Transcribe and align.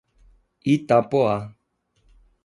Itapoá 0.73 1.37